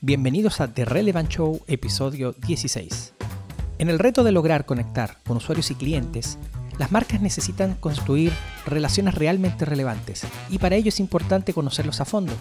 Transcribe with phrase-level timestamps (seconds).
[0.00, 3.14] Bienvenidos a The Relevant Show, episodio 16.
[3.78, 6.38] En el reto de lograr conectar con usuarios y clientes,
[6.78, 8.32] las marcas necesitan construir
[8.64, 12.32] relaciones realmente relevantes y para ello es importante conocerlos a fondo.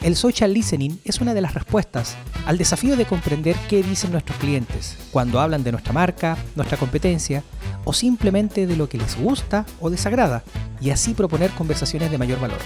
[0.00, 4.38] El social listening es una de las respuestas al desafío de comprender qué dicen nuestros
[4.38, 7.44] clientes cuando hablan de nuestra marca, nuestra competencia
[7.84, 10.42] o simplemente de lo que les gusta o desagrada
[10.80, 12.60] y así proponer conversaciones de mayor valor.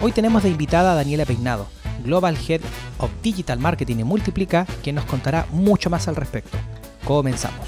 [0.00, 1.66] Hoy tenemos de invitada a Daniela Peinado,
[2.06, 2.60] Global Head
[2.98, 6.56] of Digital Marketing y Multiplica, quien nos contará mucho más al respecto.
[7.04, 7.66] Comenzamos.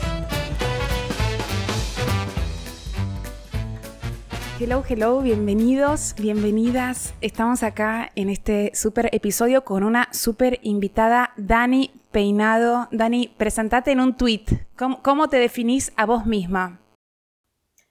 [4.60, 7.15] Hello, hello, bienvenidos, bienvenidas.
[7.20, 12.88] Estamos acá en este super episodio con una super invitada, Dani Peinado.
[12.91, 14.46] Dani, presentate en un tweet.
[14.77, 16.80] ¿Cómo, cómo te definís a vos misma?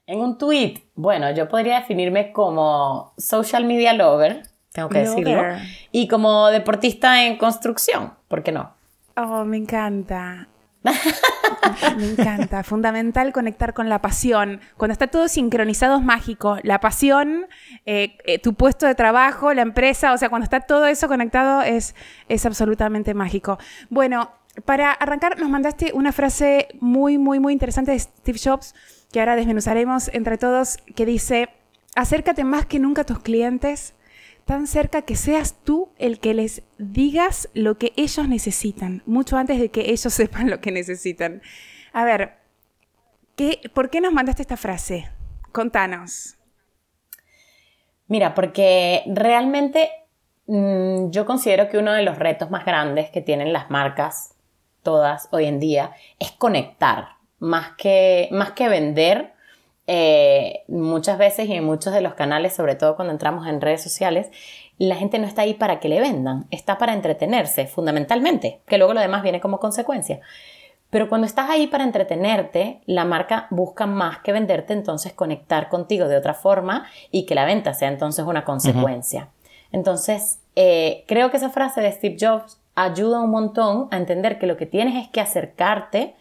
[0.04, 5.42] En un tweet, bueno, yo podría definirme como social media lover, tengo que decirlo.
[5.92, 8.74] Y como deportista en construcción, ¿por qué no?
[9.16, 10.48] Oh, me encanta.
[11.96, 12.62] me encanta.
[12.62, 14.60] Fundamental conectar con la pasión.
[14.76, 16.58] Cuando está todo sincronizado es mágico.
[16.62, 17.46] La pasión,
[17.84, 21.62] eh, eh, tu puesto de trabajo, la empresa, o sea, cuando está todo eso conectado
[21.62, 21.94] es,
[22.28, 23.58] es absolutamente mágico.
[23.90, 24.30] Bueno,
[24.64, 28.74] para arrancar nos mandaste una frase muy, muy, muy interesante de Steve Jobs
[29.12, 31.48] que ahora desmenuzaremos entre todos, que dice,
[31.94, 33.94] acércate más que nunca a tus clientes
[34.48, 39.60] tan cerca que seas tú el que les digas lo que ellos necesitan, mucho antes
[39.60, 41.42] de que ellos sepan lo que necesitan.
[41.92, 42.38] A ver,
[43.36, 45.10] ¿qué, ¿por qué nos mandaste esta frase?
[45.52, 46.38] Contanos.
[48.06, 49.90] Mira, porque realmente
[50.46, 54.34] mmm, yo considero que uno de los retos más grandes que tienen las marcas,
[54.82, 59.34] todas hoy en día, es conectar, más que, más que vender
[59.90, 63.82] eh, muchas veces y en muchos de los canales, sobre todo cuando entramos en redes
[63.82, 64.30] sociales,
[64.76, 68.92] la gente no está ahí para que le vendan, está para entretenerse, fundamentalmente, que luego
[68.92, 70.20] lo demás viene como consecuencia.
[70.90, 76.06] Pero cuando estás ahí para entretenerte, la marca busca más que venderte, entonces conectar contigo
[76.06, 79.30] de otra forma y que la venta sea entonces una consecuencia.
[79.72, 84.46] Entonces, eh, creo que esa frase de Steve Jobs ayuda un montón a entender que
[84.46, 86.14] lo que tienes es que acercarte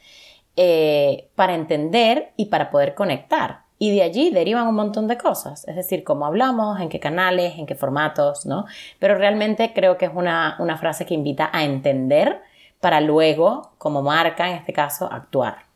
[0.57, 3.61] eh, para entender y para poder conectar.
[3.79, 7.59] Y de allí derivan un montón de cosas, es decir, cómo hablamos, en qué canales,
[7.59, 8.65] en qué formatos, ¿no?
[8.97, 12.41] Pero realmente creo que es una, una frase que invita a entender
[12.79, 15.67] para luego, como marca en este caso, actuar.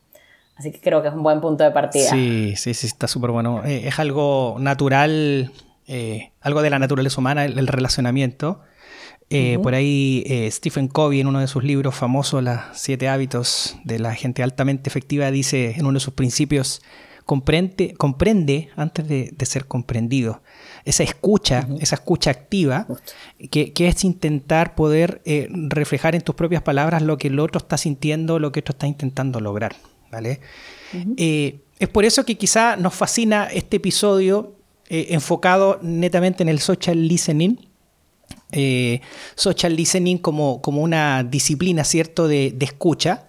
[0.56, 2.09] Así que creo que es un buen punto de partida.
[2.09, 3.64] Sí, sí, sí, está súper bueno.
[3.64, 5.52] Eh, es algo natural,
[5.88, 8.62] eh, algo de la naturaleza humana, el, el relacionamiento.
[9.31, 13.78] Eh, Por ahí eh, Stephen Covey en uno de sus libros famosos, Las siete hábitos
[13.86, 16.81] de la gente altamente efectiva, dice en uno de sus principios,
[17.25, 20.41] comprende, comprende antes de, de ser comprendido.
[20.84, 21.81] Esa escucha, uh -huh.
[21.81, 22.88] esa escucha activa,
[23.50, 27.59] que, que, es intentar poder eh, reflejar en tus propias palabras lo que el otro
[27.59, 29.75] está sintiendo, lo que el otro está intentando lograr.
[30.12, 30.41] ¿vale?
[30.94, 31.59] Uh -huh.
[31.80, 34.58] es por eso que quizá nos fascina este episodio
[34.90, 37.71] enfocado netamente en el social listening
[38.51, 39.01] eh,
[39.35, 43.28] social listening como, como, una disciplina, ¿cierto?, de, de escucha.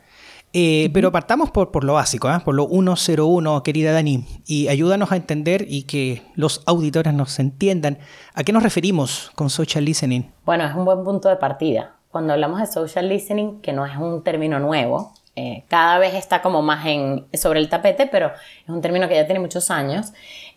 [0.52, 0.92] Eh, uh -huh.
[0.92, 2.38] Pero partamos por, por lo básico, ¿eh?
[2.44, 7.98] por lo 101, querida Dani, y ayúdanos a entender y que los auditores nos entiendan
[8.34, 10.30] a qué nos referimos con social listening.
[10.44, 11.96] Bueno, es un buen punto de partida.
[12.10, 16.42] Cuando hablamos de social listening, que no es un término nuevo, eh, cada vez está
[16.42, 20.12] como más en, sobre el tapete, pero es un término que ya tiene muchos años.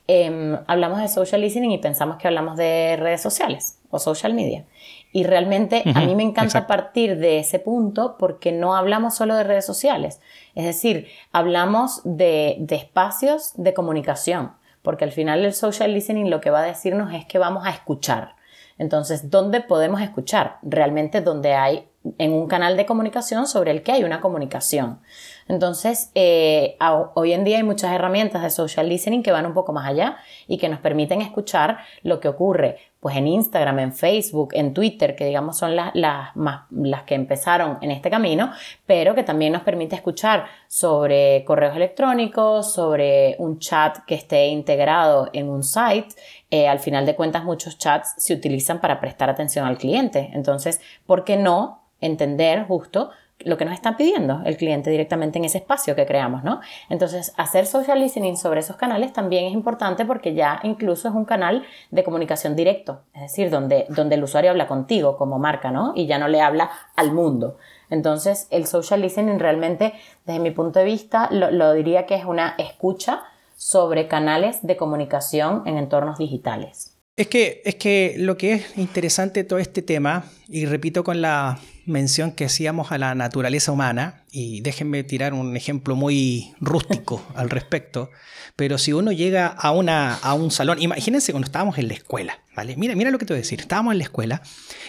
[0.07, 4.66] Eh, hablamos de social listening y pensamos que hablamos de redes sociales o social media.
[5.11, 6.67] Y realmente uh -huh, a mí me encanta exacto.
[6.67, 10.19] partir de ese punto porque no hablamos solo de redes sociales.
[10.53, 14.51] Es decir, hablamos de, de espacios de comunicación.
[14.81, 17.72] Porque al final el social listening lo que va a decirnos es que vamos a
[17.72, 18.35] escuchar.
[18.78, 20.57] Entonces, ¿dónde podemos escuchar?
[20.61, 25.00] Realmente donde hay en un canal de comunicación sobre el que hay una comunicación.
[25.47, 26.75] Entonces, eh,
[27.13, 30.17] hoy en día hay muchas herramientas de social listening que van un poco más allá
[30.47, 35.16] y que nos permiten escuchar lo que ocurre pues en Instagram, en Facebook, en Twitter,
[35.16, 38.52] que digamos son las, las, más, las que empezaron en este camino,
[38.87, 45.29] pero que también nos permite escuchar sobre correos electrónicos, sobre un chat que esté integrado
[45.34, 46.16] en un site.
[46.49, 50.31] Eh, al final de cuentas, muchos chats se utilizan para prestar atención al cliente.
[50.34, 55.46] Entonces, ¿por qué no entender justo lo que nos están pidiendo el cliente directamente en
[55.46, 56.61] ese espacio que creamos, ¿no?
[56.90, 61.26] Entonces, hacer social listening sobre esos canales también es importante porque ya incluso es un
[61.26, 65.91] canal de comunicación directo, es decir, donde, donde el usuario habla contigo como marca, ¿no?
[65.96, 67.58] Y ya no le habla al mundo.
[67.90, 69.93] Entonces, el social listening realmente,
[70.26, 73.23] desde mi punto de vista, lo, lo diría que es una escucha
[73.58, 76.94] sobre canales de comunicación en entornos digitales.
[77.17, 81.59] Es que, es que lo que es interesante todo este tema, y repito con la
[81.85, 87.50] mención que hacíamos a la naturaleza humana, y déjenme tirar un ejemplo muy rústico al
[87.50, 88.09] respecto,
[88.58, 92.40] pero si uno llega a, una, a un salón, imagínense cuando estábamos en la escuela,
[92.53, 92.76] ¿vale?
[92.76, 94.41] Mira, mira lo que te voy a decir, estábamos en la escuela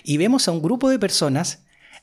[0.02, 1.61] y vemos a un grupo de personas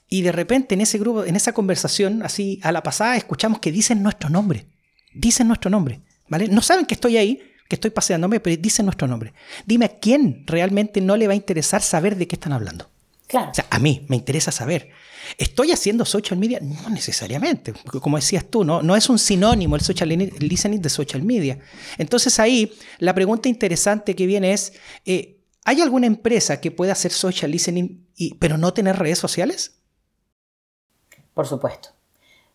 [0.08, 3.74] y de repente en ese grupo, en esa conversación, así a la pasada, escuchamos que
[3.74, 4.68] dicen nuestro nombre,
[5.14, 6.00] dicen nuestro nombre,
[6.30, 6.48] ¿vale?
[6.48, 9.34] No saben que estoy ahí, que estoy paseándome, pero dice nuestro nombre.
[9.66, 12.90] Dime a quién realmente no le va a interesar saber de qué están hablando.
[13.28, 13.52] Claro.
[13.52, 14.92] O sea, a mí me interesa saber.
[15.38, 16.60] ¿Estoy haciendo social media?
[16.62, 17.74] No necesariamente.
[18.02, 21.60] Como decías tú, no, no es un sinónimo el social listening de social media.
[21.98, 24.74] Entonces ahí la pregunta interesante que viene es,
[25.06, 29.80] eh, ¿hay alguna empresa que pueda hacer social listening y, pero no tener redes sociales?
[31.34, 31.90] Por supuesto.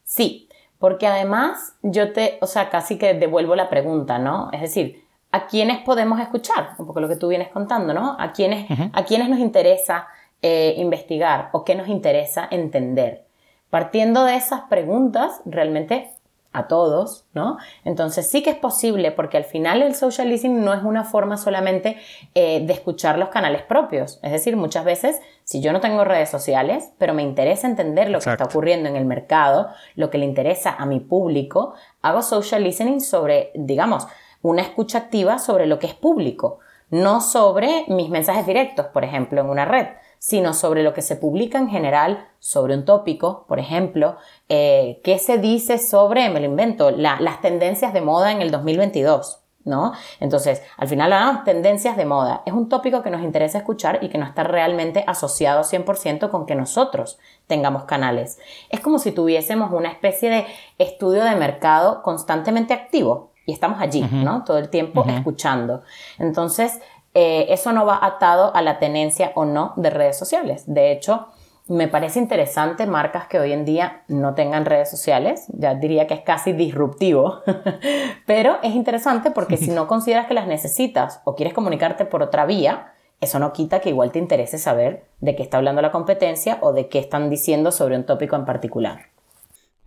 [0.05, 0.47] Sí,
[0.78, 4.50] porque además yo te, o sea, casi que devuelvo la pregunta, ¿no?
[4.52, 6.70] Es decir, ¿a quiénes podemos escuchar?
[6.78, 8.16] Un poco lo que tú vienes contando, ¿no?
[8.19, 10.08] ¿A quiénes, ¿a quiénes nos interesa
[10.42, 13.25] eh, investigar o qué nos interesa entender?
[13.70, 16.12] Partiendo de esas preguntas, realmente
[16.52, 17.58] a todos, ¿no?
[17.84, 21.36] Entonces sí que es posible porque al final el social listening no es una forma
[21.36, 21.98] solamente
[22.34, 24.18] eh, de escuchar los canales propios.
[24.22, 28.18] Es decir, muchas veces si yo no tengo redes sociales, pero me interesa entender lo
[28.18, 32.64] que está ocurriendo en el mercado, lo que le interesa a mi público, hago social
[32.64, 34.06] listening sobre, digamos,
[34.40, 36.60] una escucha activa sobre lo que es público,
[36.90, 39.88] no sobre mis mensajes directos, por ejemplo, en una red
[40.19, 44.17] sino sobre lo que se publica en general sobre un tópico, por ejemplo,
[44.49, 49.41] eh, qué se dice sobre, me lo invento, las tendencias de moda en el 2022.
[49.65, 49.93] ¿No?
[50.19, 52.43] Entonces, al final hablamos tendencias de moda.
[52.47, 56.47] Es un tópico que nos interesa escuchar y que no está realmente asociado 100% con
[56.47, 58.38] que nosotros tengamos canales.
[58.70, 60.47] Es como si tuviésemos una especie de
[60.79, 64.44] estudio de mercado constantemente activo y estamos allí, ¿no?
[64.44, 65.82] Todo el tiempo escuchando.
[66.19, 66.81] Entonces,
[67.20, 70.73] eh, eso no va atado a la tenencia o no de redes sociales.
[70.73, 71.26] De hecho,
[71.67, 76.15] me parece interesante marcas que hoy en día no tengan redes sociales, ya diría que
[76.15, 77.41] es casi disruptivo,
[78.26, 82.47] pero es interesante porque si no consideras que las necesitas o quieres comunicarte por otra
[82.47, 86.59] vía, eso no quita que igual te interese saber de qué está hablando la competencia
[86.61, 89.06] o de qué están diciendo sobre un tópico en particular.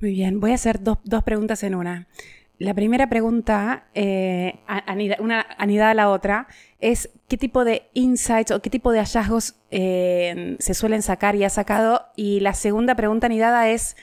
[0.01, 2.07] Muy bien, voy a hacer dos, dos preguntas en una.
[2.61, 4.59] La primera pregunta, eh,
[5.17, 6.47] una anidada a la otra,
[6.79, 11.43] es qué tipo de insights o qué tipo de hallazgos eh, se suelen sacar y
[11.43, 12.03] ha sacado.
[12.15, 13.97] Y la segunda pregunta anidada es,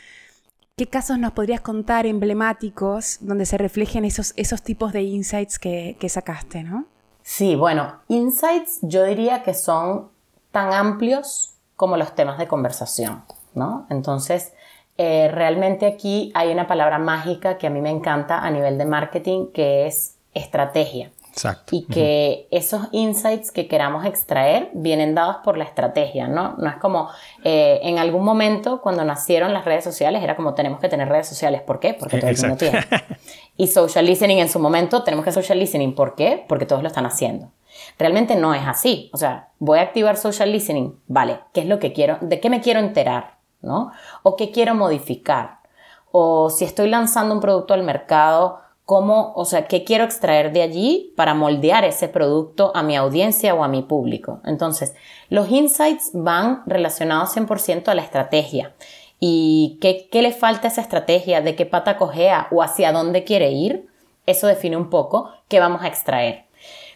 [0.76, 5.96] ¿qué casos nos podrías contar emblemáticos donde se reflejen esos, esos tipos de insights que,
[6.00, 6.87] que sacaste, ¿no?
[7.22, 10.08] Sí, bueno, insights yo diría que son
[10.50, 13.22] tan amplios como los temas de conversación,
[13.55, 13.87] ¿no?
[13.88, 14.52] Entonces,
[14.99, 18.85] eh, realmente aquí hay una palabra mágica que a mí me encanta a nivel de
[18.85, 21.12] marketing, que es estrategia.
[21.31, 21.77] Exacto.
[21.77, 26.56] Y que esos insights que queramos extraer vienen dados por la estrategia, ¿no?
[26.59, 27.09] No es como
[27.45, 31.29] eh, en algún momento cuando nacieron las redes sociales era como tenemos que tener redes
[31.29, 31.62] sociales.
[31.62, 31.94] ¿Por qué?
[31.94, 32.81] Porque todo el mundo tiene.
[33.56, 35.94] Y social listening en su momento tenemos que social listening.
[35.94, 36.44] ¿Por qué?
[36.49, 37.51] Porque todos lo están haciendo.
[37.99, 39.11] Realmente no es así.
[39.12, 40.94] O sea, voy a activar social listening.
[41.06, 42.19] Vale, ¿qué es lo que quiero?
[42.21, 43.38] ¿De qué me quiero enterar?
[43.62, 43.93] ¿No?
[44.22, 45.58] O qué quiero modificar.
[46.10, 50.62] O si estoy lanzando un producto al mercado, cómo, o sea, qué quiero extraer de
[50.62, 54.40] allí para moldear ese producto a mi audiencia o a mi público.
[54.46, 54.94] Entonces,
[55.28, 58.72] los insights van relacionados 100% a la estrategia.
[59.20, 61.43] ¿Y qué, qué le falta a esa estrategia?
[61.43, 63.88] ¿De qué pata cojea o hacia dónde quiere ir?
[64.24, 66.47] Eso define un poco qué vamos a extraer.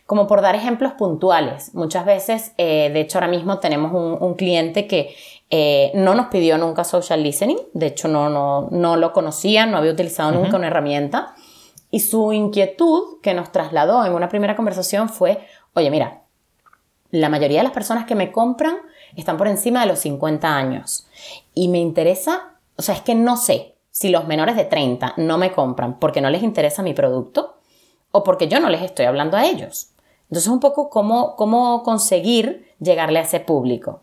[0.07, 4.87] Como por dar ejemplos puntuales, muchas veces, eh, de hecho ahora mismo tenemos un cliente
[4.87, 5.15] que
[5.55, 9.77] eh, no nos pidió nunca social listening, de hecho no, no, no lo conocía, no
[9.77, 11.35] había utilizado nunca una herramienta.
[11.91, 16.23] Y su inquietud que nos trasladó en una primera conversación fue, oye, mira,
[17.11, 18.79] la mayoría de las personas que me compran
[19.15, 21.07] están por encima de los 50 años.
[21.53, 25.37] Y me interesa, o sea, es que no sé si los menores de 30 no
[25.37, 27.59] me compran porque no les interesa mi producto
[28.11, 29.92] o porque yo no les estoy hablando a ellos.
[30.33, 34.01] Entonces, un poco cómo, cómo conseguir llegarle a ese público.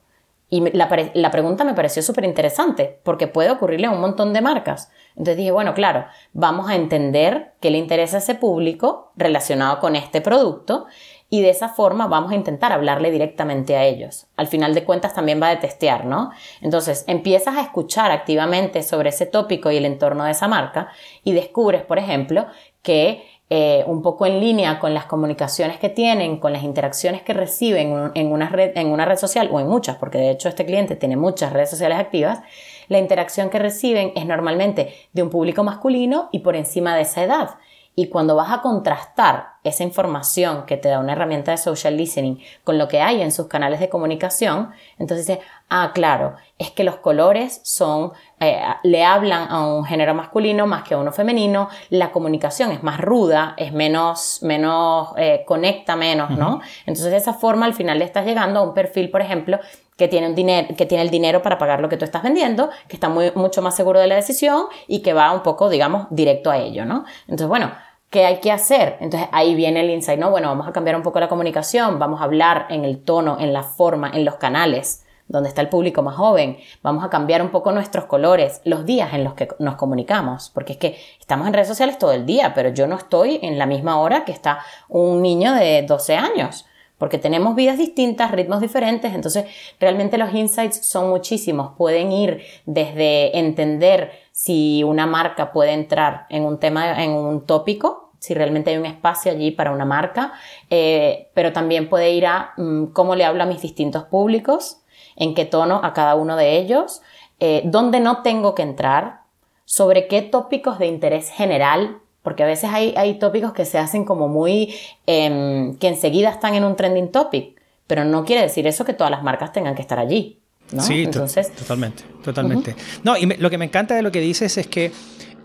[0.47, 4.41] Y la, la pregunta me pareció súper interesante porque puede ocurrirle a un montón de
[4.41, 4.91] marcas.
[5.13, 9.95] Entonces dije, bueno, claro, vamos a entender qué le interesa a ese público relacionado con
[9.95, 10.85] este producto
[11.31, 14.27] y de esa forma vamos a intentar hablarle directamente a ellos.
[14.35, 16.29] Al final de cuentas también va a testear, ¿no?
[16.61, 20.89] Entonces empiezas a escuchar activamente sobre ese tópico y el entorno de esa marca
[21.23, 22.45] y descubres, por ejemplo,
[22.81, 27.33] que eh, un poco en línea con las comunicaciones que tienen, con las interacciones que
[27.33, 30.65] reciben en una, red, en una red social o en muchas, porque de hecho este
[30.65, 32.41] cliente tiene muchas redes sociales activas,
[32.89, 37.23] la interacción que reciben es normalmente de un público masculino y por encima de esa
[37.23, 37.49] edad.
[37.95, 42.37] Y cuando vas a contrastar esa información que te da una herramienta de social listening
[42.63, 46.83] con lo que hay en sus canales de comunicación, entonces dice, ah, claro, es que
[46.83, 51.69] los colores son, eh, le hablan a un género masculino más que a uno femenino,
[51.89, 56.61] la comunicación es más ruda, es menos, menos, eh, conecta menos, ¿no?
[56.85, 59.59] Entonces de esa forma al final le estás llegando a un perfil, por ejemplo,
[59.97, 62.95] que tiene, un que tiene el dinero para pagar lo que tú estás vendiendo, que
[62.95, 66.49] está muy, mucho más seguro de la decisión y que va un poco, digamos, directo
[66.49, 67.03] a ello, ¿no?
[67.23, 67.71] Entonces, bueno,
[68.09, 68.97] ¿qué hay que hacer?
[68.99, 70.31] Entonces ahí viene el insight, ¿no?
[70.31, 73.53] Bueno, vamos a cambiar un poco la comunicación, vamos a hablar en el tono, en
[73.53, 77.49] la forma, en los canales donde está el público más joven, vamos a cambiar un
[77.49, 81.53] poco nuestros colores, los días en los que nos comunicamos, porque es que estamos en
[81.53, 84.59] redes sociales todo el día, pero yo no estoy en la misma hora que está
[84.87, 86.65] un niño de 12 años
[86.97, 89.45] porque tenemos vidas distintas, ritmos diferentes, entonces
[89.79, 96.45] realmente los insights son muchísimos, pueden ir desde entender si una marca puede entrar en
[96.45, 100.31] un tema, en un tópico, si realmente hay un espacio allí para una marca,
[100.69, 104.79] eh, pero también puede ir a mm, cómo le hablo a mis distintos públicos,
[105.17, 107.01] en qué tono a cada uno de ellos,
[107.41, 109.23] eh, dónde no tengo que entrar,
[109.65, 114.29] sobre qué tópicos de interés general porque a veces hay, tópicos que se hacen como
[114.29, 114.73] muy,
[115.05, 119.11] em, que enseguida están en un trending topic, pero no quiere decir eso que todas
[119.11, 120.38] las marcas tengan que estar allí.
[120.71, 120.83] ¿No?
[120.83, 122.75] Sí, Entonces, totalmente, totalmente.
[123.03, 124.91] No, y lo que me encanta de lo que dices es que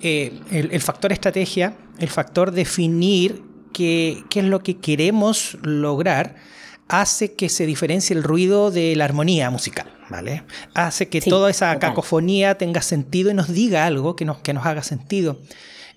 [0.00, 6.36] eh, el, factor estrategia, el factor definir qué, qué es lo que queremos lograr,
[6.88, 10.42] hace que se diferencie el ruido de la armonía musical, ¿vale?
[10.74, 14.66] Hace que toda esa cacofonía tenga sentido y nos diga algo que nos, que nos
[14.66, 15.40] haga sentido.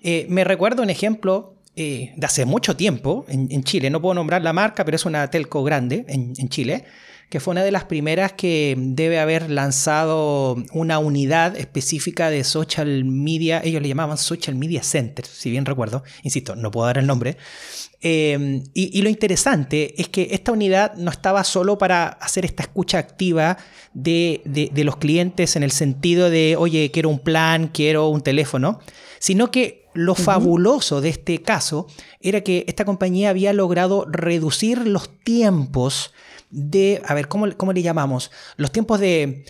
[0.02, 4.42] Eh, me recuerdo un ejemplo eh, de hace mucho tiempo en, Chile, no puedo nombrar
[4.42, 6.84] la marca, pero es una telco grande en, Chile,
[7.28, 13.04] que fue una de las primeras que debe haber lanzado una unidad específica de social
[13.04, 17.06] media, ellos le llamaban Social Media Center, si bien recuerdo, insisto, no puedo dar el
[17.06, 17.36] nombre.
[18.00, 22.98] Eh, y, lo interesante es que esta unidad no estaba solo para hacer esta escucha
[22.98, 23.58] activa
[23.92, 28.78] de, de los clientes en el sentido de, oye, quiero un plan, quiero un teléfono,
[29.18, 31.88] sino que lo fabuloso de este caso
[32.20, 36.12] era que esta compañía había logrado reducir los tiempos
[36.50, 38.30] de, a ver, ¿cómo, le llamamos?
[38.56, 39.44] Los tiempos de,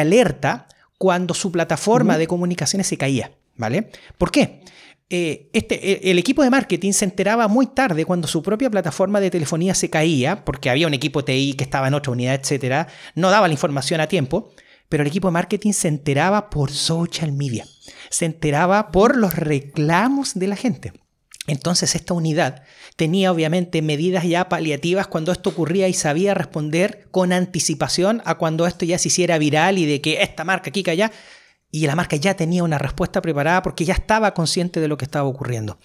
[0.00, 3.90] alerta cuando su plataforma de comunicaciones se caía, ¿vale?
[4.16, 4.62] ¿Por qué?
[5.10, 9.20] Eh, este, e, el equipo de marketing se enteraba muy tarde cuando su propia plataforma
[9.20, 12.88] de telefonía se caía, porque había un equipo TI que estaba en otra unidad, etcétera,
[13.14, 14.50] no daba la información a tiempo,
[14.88, 17.66] pero el equipo de marketing se enteraba por social media
[18.14, 20.92] se enteraba por los reclamos de la gente.
[21.48, 22.62] Entonces esta unidad
[22.94, 28.68] tenía obviamente medidas ya paliativas cuando esto ocurría y sabía responder con anticipación a cuando
[28.68, 31.10] esto ya se hiciera viral y de que esta marca aquí que allá
[31.74, 35.04] y la marca ya tenía una respuesta preparada porque ya estaba consciente de lo que
[35.04, 35.76] estaba ocurriendo.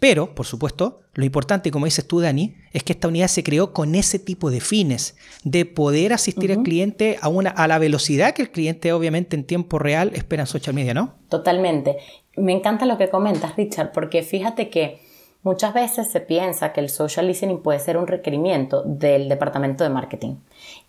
[0.00, 3.74] Pero, por supuesto, lo importante, como dices tú, Dani, es que esta unidad se creó
[3.74, 5.14] con ese tipo de fines,
[5.44, 9.44] de poder asistir al cliente a, una, a la velocidad que el cliente, obviamente, en
[9.44, 11.12] tiempo real espera en social media, ¿no?
[11.28, 11.98] Totalmente.
[12.34, 15.02] Me encanta lo que comentas, Richard, porque fíjate que
[15.42, 19.90] muchas veces se piensa que el social listening puede ser un requerimiento del departamento de
[19.90, 20.36] marketing.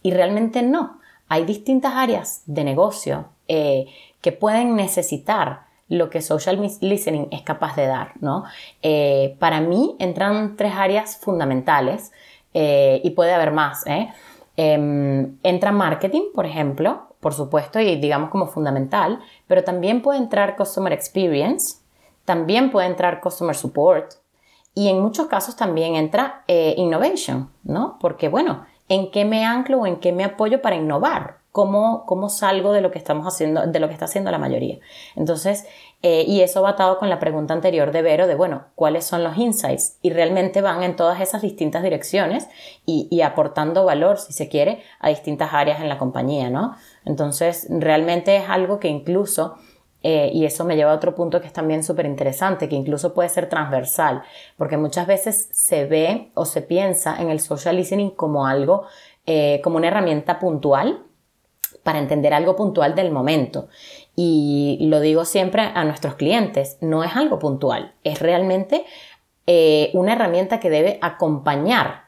[0.01, 1.01] Y realmente no.
[1.27, 3.27] Hay distintas áreas de negocio.
[3.47, 3.87] Eh,
[4.21, 8.11] que pueden necesitar lo que social listening es capaz de dar.
[8.19, 8.43] ¿no?
[8.81, 12.11] Eh, para mí entran tres áreas fundamentales
[12.53, 13.85] eh, y puede haber más.
[13.87, 14.11] ¿eh?
[14.57, 20.55] Em, entra marketing, por ejemplo, por supuesto, y digamos como fundamental, pero también puede entrar
[20.55, 21.77] customer experience,
[22.25, 24.13] también puede entrar customer support
[24.73, 27.97] y en muchos casos también entra innovation, ¿no?
[27.99, 31.36] Porque bueno, ¿en qué me anclo o en qué me apoyo para innovar?
[31.65, 34.77] Cómo, salgo de lo que estamos haciendo, de lo que está haciendo la mayoría.
[35.15, 35.65] Entonces,
[36.03, 39.23] eh, y eso va atado con la pregunta anterior de Vero de, bueno, ¿cuáles son
[39.23, 39.97] los insights?
[40.03, 42.47] Y realmente van en todas esas distintas direcciones
[42.85, 46.75] y, aportando valor, si se quiere, a distintas áreas en la compañía, ¿no?
[47.05, 49.57] Entonces, realmente es algo que incluso...
[50.03, 53.15] Eh, y eso me lleva a otro punto que es también súper interesante, que incluso
[53.15, 54.21] puede ser transversal,
[54.55, 58.85] porque muchas veces se ve o se piensa en el social listening como algo,
[59.25, 61.06] eh, como una herramienta puntual,
[61.87, 63.69] para entender algo puntual del momento.
[64.13, 68.83] Y lo digo siempre a nuestros clientes, no es algo puntual, es realmente
[69.45, 72.01] eh, una herramienta que debe acompañar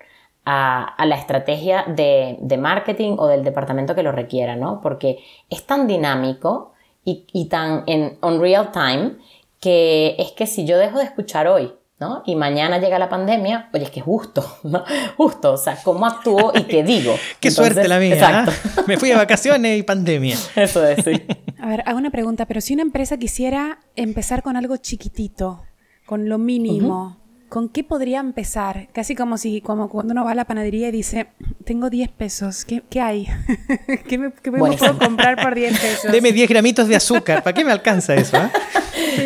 [0.43, 4.81] a, la estrategia de, marketing o del departamento que lo requiera, ¿no?
[4.81, 5.19] Porque
[5.49, 6.73] es tan dinámico
[7.05, 9.15] y, tan en real time
[9.61, 12.23] que es que si yo dejo de escuchar hoy ¿no?
[12.25, 14.83] Y mañana llega la pandemia, oye, es que es justo, ¿no?
[15.17, 17.15] Justo, o sea, ¿cómo actúo y qué digo?
[17.39, 18.15] qué suerte la mía.
[18.15, 18.51] Exacto.
[18.87, 20.37] Me fui de vacaciones y pandemia.
[20.55, 21.23] Eso es, sí.
[21.59, 25.63] A ver, hago una pregunta, pero si una empresa quisiera empezar con algo chiquitito,
[26.05, 27.18] con lo mínimo,
[27.49, 28.89] ¿Con qué podría empezar?
[28.93, 31.27] Casi como si como cuando uno va a la panadería y dice,
[31.65, 33.27] tengo 10 pesos, ¿qué, qué hay?
[34.07, 36.11] ¿Qué me, qué me puedo comprar por 10 pesos?
[36.11, 38.37] Deme 10 gramitos de azúcar, ¿para qué me alcanza eso?
[38.37, 38.49] eh?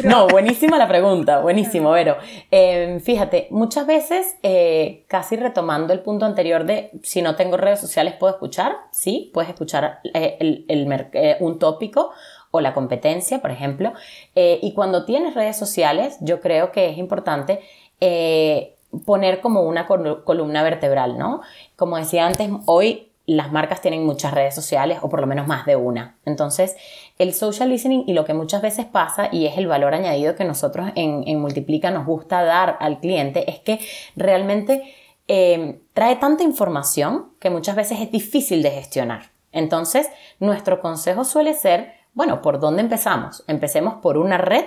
[0.06, 2.16] No, buenísima la pregunta, buenísimo, Vero.
[2.50, 7.82] Eh, fíjate, muchas veces, eh, casi retomando el punto anterior de si no tengo redes
[7.82, 8.74] sociales, ¿puedo escuchar?
[8.92, 12.12] Sí, puedes escuchar eh, el, el, eh, un tópico
[12.56, 13.94] o la competencia, por ejemplo.
[14.36, 17.62] Eh, y cuando tienes redes sociales, yo creo que es importante
[18.06, 21.40] eh, poner como una columna vertebral, ¿no?
[21.78, 25.66] Como decía antes, hoy las marcas tienen muchas redes sociales o por lo menos más
[25.66, 26.18] de una.
[26.26, 26.76] Entonces,
[27.18, 30.44] el social listening y lo que muchas veces pasa y es el valor añadido que
[30.44, 33.80] nosotros en, Multiplica nos gusta dar al cliente es que
[34.18, 34.84] realmente
[35.30, 39.32] eh, trae tanta información que muchas veces es difícil de gestionar.
[39.54, 40.10] Entonces,
[40.42, 43.46] nuestro consejo suele ser, bueno, ¿por dónde empezamos?
[43.48, 44.66] Empecemos por una red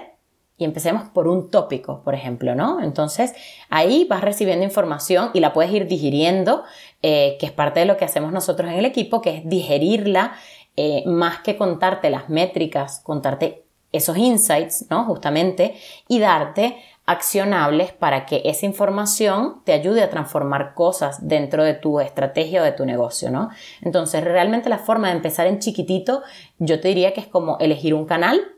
[0.58, 2.80] y empecemos por un tópico, por ejemplo, ¿no?
[2.82, 3.34] Entonces
[3.68, 6.64] ahí vas recibiendo información y la puedes ir digiriendo,
[7.02, 10.34] eh, que es parte de lo que hacemos nosotros en el equipo, que es digerirla
[10.76, 15.04] eh, más que contarte las métricas, contarte esos insights, ¿no?
[15.04, 15.74] Justamente,
[16.08, 22.00] y darte accionables para que esa información te ayude a transformar cosas dentro de tu
[22.00, 23.50] estrategia o de tu negocio, ¿no?
[23.80, 26.22] Entonces, realmente la forma de empezar en chiquitito,
[26.58, 28.55] yo te diría que es como elegir un canal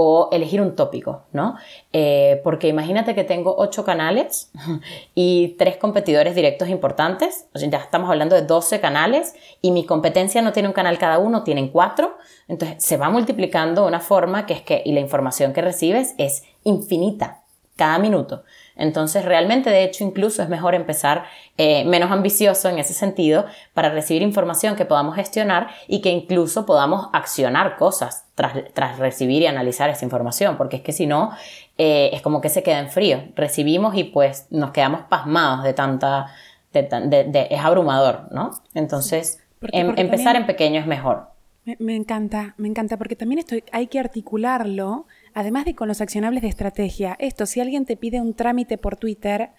[0.00, 1.56] o elegir un tópico, ¿no?
[1.92, 4.52] Eh, porque imagínate que tengo ocho canales
[5.16, 9.84] y tres competidores directos importantes, o sea, ya estamos hablando de 12 canales y mi
[9.84, 13.98] competencia no tiene un canal cada uno, tienen cuatro, entonces se va multiplicando de una
[13.98, 17.42] forma que es que, y la información que recibes es infinita
[17.78, 18.42] cada minuto.
[18.74, 21.24] Entonces, realmente, de hecho, incluso es mejor empezar
[21.56, 26.66] eh, menos ambicioso en ese sentido para recibir información que podamos gestionar y que incluso
[26.66, 31.30] podamos accionar cosas tras, tras recibir y analizar esa información, porque es que si no,
[31.78, 33.22] eh, es como que se queda en frío.
[33.36, 36.26] Recibimos y pues nos quedamos pasmados de tanta...
[36.72, 38.50] De, de, de, es abrumador, ¿no?
[38.74, 41.28] Entonces, porque, porque em, empezar en pequeño es mejor.
[41.64, 45.06] Me, me, encanta, me encanta, porque también esto hay que articularlo
[45.38, 48.96] Además de con los accionables de estrategia, esto, si alguien te pide un trámite por
[48.96, 49.50] Twitter,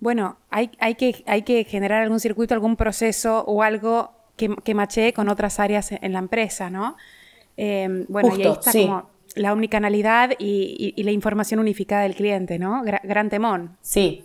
[0.00, 4.74] bueno, hay, hay, que, hay que generar algún circuito, algún proceso o algo que, que
[4.74, 6.96] machee con otras áreas en la empresa, ¿no?
[7.56, 8.86] Eh, bueno, Justo, y ahí está sí.
[8.86, 12.82] como la omnicanalidad y, y, y, la información unificada del cliente, ¿no?
[12.82, 13.76] Gra gran temón.
[13.82, 14.24] Sí,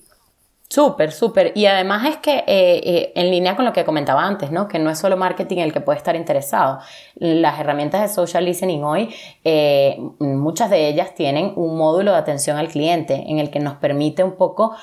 [0.68, 1.52] Súper, súper.
[1.56, 4.68] Y además es que eh, eh, en línea con lo que comentaba antes, ¿no?
[4.68, 6.80] Que no es solo marketing el que puede estar interesado.
[7.16, 12.58] Las herramientas de social listening hoy, eh, muchas de ellas tienen un módulo de atención
[12.58, 14.76] al cliente en el que nos permite un poco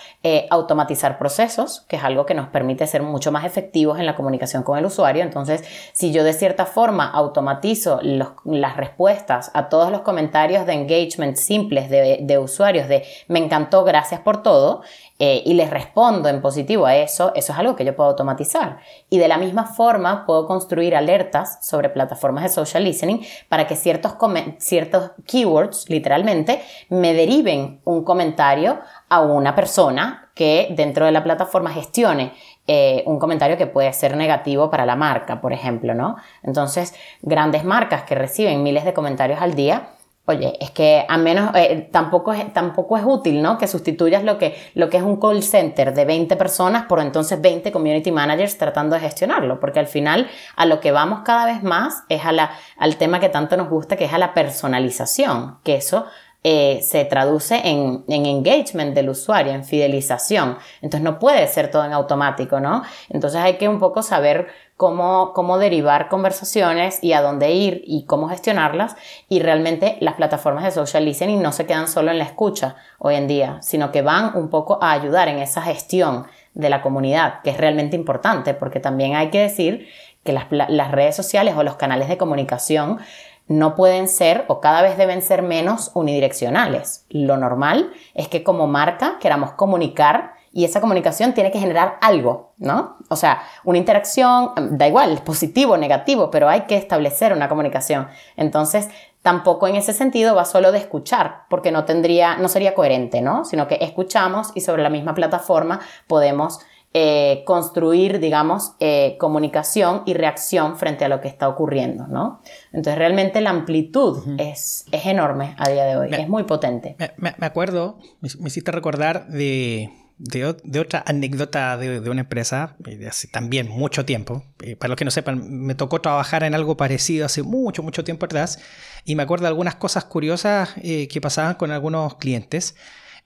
[0.51, 4.63] automatizar procesos, que es algo que nos permite ser mucho más efectivos en la comunicación
[4.63, 5.23] con el usuario.
[5.23, 10.75] Entonces, si yo de cierta forma automatizo los, las respuestas a todos los comentarios de
[10.75, 14.83] engagement simples de, de usuarios de me encantó, gracias por todo,
[15.25, 18.81] eh, y les respondo en positivo a eso, eso es algo que yo puedo automatizar.
[19.09, 23.77] Y de la misma forma puedo construir alertas sobre plataformas de social listening para que
[23.77, 24.17] ciertos,
[24.59, 31.71] ciertos keywords, literalmente, me deriven un comentario a una persona que dentro de la plataforma
[31.71, 32.33] gestione
[32.67, 36.17] eh, un comentario que puede ser negativo para la marca, por ejemplo, ¿no?
[36.43, 39.91] Entonces, grandes marcas que reciben miles de comentarios al día,
[40.25, 43.59] Oye, es que a menos, eh, tampoco, es, tampoco es útil, ¿no?
[43.59, 47.41] Que sustituyas lo que, lo que es un call center de 20 personas por entonces
[47.41, 51.65] 20 community managers tratando de gestionarlo, porque al final a lo que vamos cada vez
[51.65, 55.59] más es a la, al tema que tanto nos gusta, que es a la personalización,
[55.65, 56.07] que eso
[56.45, 60.57] eh, se traduce en, en, engagement del usuario, en fidelización.
[60.83, 62.83] Entonces no puede ser todo en automático, ¿no?
[63.11, 64.49] Entonces hay que un poco saber
[64.83, 68.97] cómo, derivar conversaciones y a dónde ir y cómo gestionarlas.
[69.29, 73.15] Y realmente las plataformas de social listening no se quedan solo en la escucha hoy
[73.15, 77.43] en día, sino que van un poco a ayudar en esa gestión de la comunidad,
[77.45, 79.87] que es realmente importante, porque también hay que decir
[80.25, 82.99] que las redes sociales o los canales de comunicación
[83.47, 87.07] no pueden ser o cada vez deben ser menos unidireccionales.
[87.09, 92.53] Lo normal es que como marca queramos comunicar y esa comunicación tiene que generar algo,
[92.59, 92.97] ¿no?
[93.09, 98.09] O sea, una interacción, da igual, positivo o negativo, pero hay que establecer una comunicación.
[98.37, 98.89] Entonces,
[99.23, 103.45] tampoco en ese sentido va solo de escuchar, porque no tendría, no sería coherente, ¿no?
[103.45, 106.61] Sino que escuchamos y sobre la misma plataforma podemos
[106.95, 112.43] eh, construir, digamos, eh, comunicación y reacción frente a lo que está ocurriendo, ¿no?
[112.67, 114.37] Entonces, realmente la amplitud uh -huh.
[114.39, 116.97] es, es, enorme a día de hoy, me, es muy potente.
[116.99, 119.91] Me, me acuerdo, me, me, hiciste recordar de,
[120.23, 124.45] de, otra anécdota de, de, una empresa de hace también mucho tiempo.
[124.79, 128.27] Para los que no sepan, me tocó trabajar en algo parecido hace mucho, mucho tiempo
[128.27, 128.61] atrás
[129.05, 132.77] y me acuerdo de algunas cosas curiosas eh, que pasaban con algunos clientes.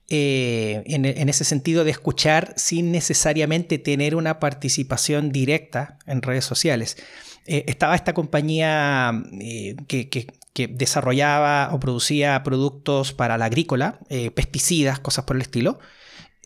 [0.09, 6.95] eh, en, ese sentido de escuchar sin necesariamente tener una participación directa en redes sociales.
[7.45, 10.27] Eh, estaba esta compañía eh, que,
[10.69, 13.99] desarrollaba o producía productos para la agrícola,
[14.33, 15.79] pesticidas, cosas por el estilo.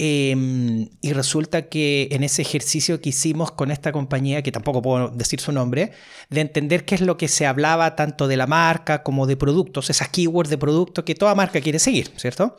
[0.04, 5.10] Em, y resulta que en ese ejercicio que hicimos con esta compañía, que tampoco puedo
[5.10, 5.92] decir su nombre,
[6.32, 9.92] de entender qué es lo que se hablaba tanto de la marca como de productos,
[9.92, 12.58] esas keywords de productos que toda marca quiere seguir, ¿cierto?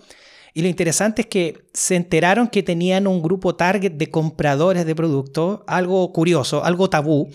[0.55, 4.95] Y lo interesante es que se enteraron que tenían un grupo target de compradores de
[4.95, 7.29] productos, algo curioso, algo tabú,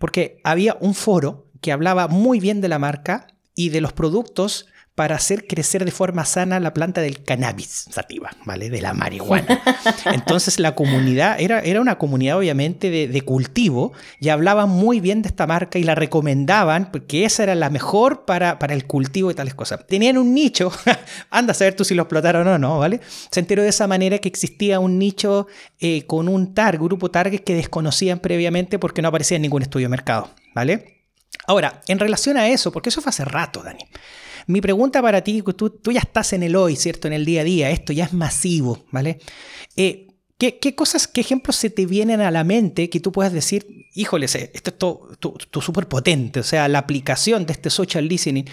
[0.00, 4.66] porque había un foro que hablaba muy bien de la marca y de los productos
[4.94, 8.70] para hacer crecer de forma sana la planta del cannabis sativa, ¿vale?
[8.70, 9.60] De la marihuana.
[10.12, 15.28] Entonces la comunidad era, era una comunidad obviamente de, cultivo y hablaban muy bien de
[15.28, 19.34] esta marca y la recomendaban porque esa era la mejor para, para el cultivo y
[19.34, 19.84] tales cosas.
[19.86, 20.70] Tenían un nicho,
[21.30, 23.00] anda a saber tú si lo explotaron o no, ¿vale?
[23.30, 25.48] Se enteró de esa manera que existía un nicho
[25.80, 29.86] eh, con un target, grupo target que desconocían previamente porque no aparecía en ningún estudio
[29.86, 30.93] de mercado, ¿vale?
[31.46, 33.84] Ahora, en relación a eso, porque eso fue hace rato, Dani.
[34.46, 37.06] Mi pregunta para ti, tú, tú ya estás en el hoy, ¿cierto?
[37.08, 39.18] En el día a día, esto ya es masivo, ¿vale?
[39.76, 43.66] Eh, ¿qué, cosas, qué ejemplos se te vienen a la mente que tú puedas decir,
[43.94, 45.08] híjole, esto
[45.58, 48.44] es súper potente, o sea, la aplicación de este social listening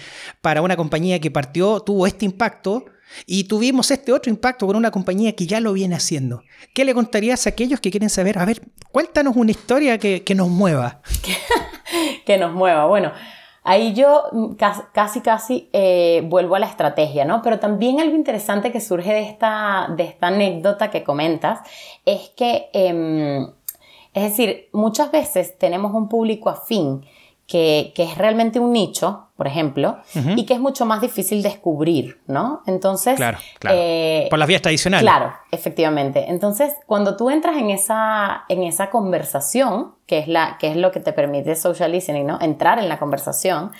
[0.42, 2.86] para una compañía que partió tuvo este impacto
[3.26, 6.44] y tuvimos este otro impacto con una compañía que ya lo viene haciendo.
[6.74, 8.38] ¿Qué le contarías a aquellos que quieren saber?
[8.38, 11.02] A ver, cuéntanos una historia que, que nos mueva.
[12.26, 12.86] que nos mueva.
[12.86, 13.12] Bueno,
[13.64, 14.24] Ahí yo
[14.92, 17.44] casi, casi eh, vuelvo a la estrategia, ¿no?
[17.44, 21.60] Pero también algo interesante que surge de esta, de esta anécdota que comentas
[22.04, 23.48] es que, em,
[24.14, 27.06] es decir, muchas veces tenemos un público afín
[27.52, 29.98] que, es realmente un nicho, por ejemplo,
[30.38, 32.62] y que es mucho más difícil descubrir, ¿no?
[32.66, 33.16] Entonces...
[33.16, 33.78] Claro, claro.
[33.78, 35.04] Eh, por las vías tradicionales.
[35.04, 36.26] Claro, efectivamente.
[36.30, 40.92] Entonces, cuando tú entras en esa, en esa conversación, que es, la, que es lo
[40.92, 42.40] que te permite social listening, ¿no?
[42.40, 43.72] Entrar en la conversación,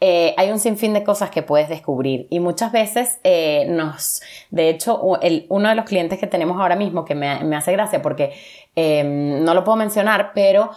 [0.00, 2.28] eh, hay un sinfín de cosas que puedes descubrir.
[2.30, 4.22] Y muchas veces eh, nos...
[4.50, 8.00] De hecho, uno de los clientes que tenemos ahora mismo, que me, me hace gracia
[8.00, 8.32] porque
[8.76, 10.70] no lo puedo mencionar, pero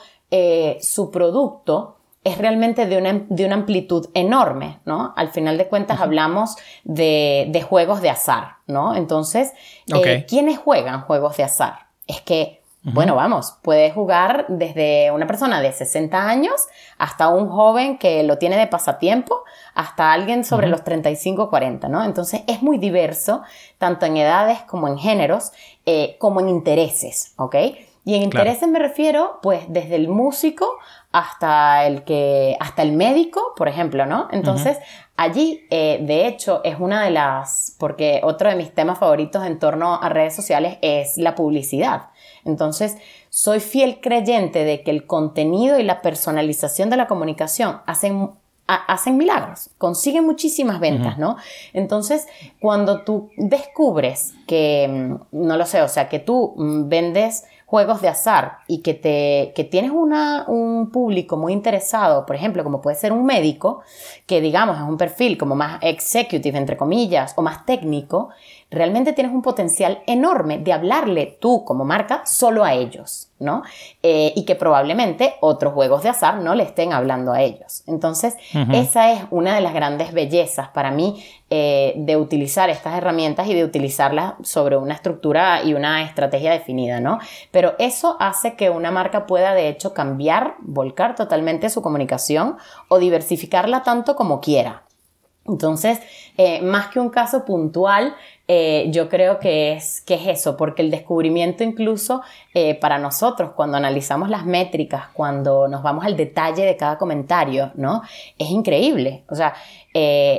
[0.82, 5.14] su producto es realmente de una, de una, amplitud enorme, ¿no?
[5.18, 8.96] Al final de cuentas hablamos de, de, juegos de azar, ¿no?
[8.96, 9.54] Entonces,
[9.88, 11.88] eh, ¿quiénes juegan juegos de azar?
[12.06, 16.68] Es que, bueno, vamos, puede jugar desde una persona de 60 años
[17.00, 22.04] hasta un joven que lo tiene de pasatiempo, hasta alguien sobre los 35 40, ¿no?
[22.04, 23.42] Entonces, es muy diverso,
[23.80, 25.52] tanto en edades como en géneros,
[25.88, 27.56] eh, como en intereses, ¿ok?
[28.04, 30.68] Y en intereses me refiero, pues, desde el músico
[31.12, 34.28] hasta el que hasta el médico, por ejemplo, ¿no?
[34.32, 34.78] Entonces,
[35.18, 39.60] allí, eh, de hecho, es una de las, porque otro de mis temas favoritos en
[39.60, 42.10] torno a redes sociales es la publicidad.
[42.44, 42.98] Entonces,
[43.30, 48.32] soy fiel creyente de que el contenido y la personalización de la comunicación hacen
[48.88, 51.36] hacen milagros, consiguen muchísimas ventas, ¿no?
[51.74, 52.28] Entonces,
[52.60, 58.02] cuando tú descubres que, mm, no lo sé, o sea, que tú mm, vendes juegos
[58.02, 62.82] de azar y que, te, que tienes una, un público muy interesado, por ejemplo, como
[62.82, 63.82] puede ser un médico,
[64.26, 68.28] que digamos es un perfil como más executive, entre comillas, o más técnico,
[68.72, 73.64] realmente tienes un potencial enorme de hablarle tú como marca solo a ellos, ¿no?
[74.02, 77.84] Eh, y que probablemente otros juegos de azar no le estén hablando a ellos.
[77.86, 78.36] Entonces,
[78.72, 83.54] esa es una de las grandes bellezas para mí eh, de utilizar estas herramientas y
[83.54, 87.20] de utilizarlas sobre una estructura y una estrategia definida, ¿no?
[87.52, 92.58] Pero eso hace que una marca pueda de hecho cambiar, volcar totalmente su comunicación
[92.88, 94.84] o diversificarla tanto como quiera.
[95.48, 96.00] Entonces,
[96.38, 98.16] eh, más que un caso puntual,
[98.48, 102.22] eh, yo creo que es, que es eso, porque el descubrimiento incluso
[102.54, 107.72] eh, para nosotros, cuando analizamos las métricas, cuando nos vamos al detalle de cada comentario,
[107.76, 108.04] ¿no?
[108.38, 109.24] Es increíble.
[109.30, 109.56] O sea,